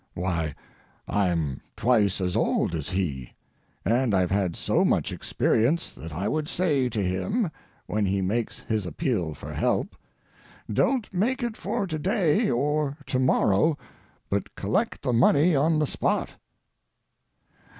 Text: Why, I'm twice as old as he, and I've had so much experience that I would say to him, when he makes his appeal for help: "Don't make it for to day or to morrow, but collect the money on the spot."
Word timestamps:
Why, 0.15 0.55
I'm 1.07 1.61
twice 1.75 2.21
as 2.21 2.35
old 2.35 2.73
as 2.73 2.89
he, 2.89 3.35
and 3.85 4.15
I've 4.15 4.31
had 4.31 4.55
so 4.55 4.83
much 4.83 5.11
experience 5.11 5.93
that 5.93 6.11
I 6.11 6.27
would 6.27 6.47
say 6.47 6.89
to 6.89 7.03
him, 7.03 7.51
when 7.85 8.07
he 8.07 8.19
makes 8.19 8.61
his 8.61 8.87
appeal 8.87 9.35
for 9.35 9.53
help: 9.53 9.95
"Don't 10.73 11.13
make 11.13 11.43
it 11.43 11.55
for 11.55 11.85
to 11.85 11.99
day 11.99 12.49
or 12.49 12.97
to 13.05 13.19
morrow, 13.19 13.77
but 14.27 14.55
collect 14.55 15.03
the 15.03 15.13
money 15.13 15.55
on 15.55 15.77
the 15.77 15.85
spot." 15.85 16.31